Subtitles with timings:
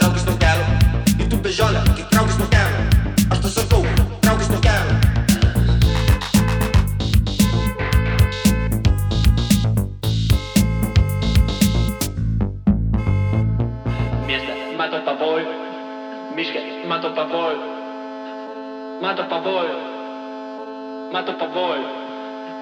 [0.00, 0.66] traukis nuo kelio.
[1.18, 2.80] Ir e tu bežiolė, kai traukis nuo kelio.
[3.32, 3.82] Aš tau sakau,
[4.22, 4.94] traukis nuo kelio.
[14.28, 15.54] Mieste, mato pavojų.
[16.38, 17.70] Miške, mato pavojų.
[19.02, 19.78] Mato pavojų.
[21.14, 21.88] Mato pavojų.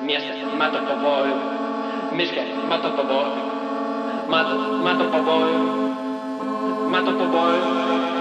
[0.09, 1.41] Mieste, mato pavojų.
[2.17, 3.51] Miške, mato pavojų.
[4.31, 5.86] Mato, mato pavojų.
[6.97, 8.16] ma to poboj.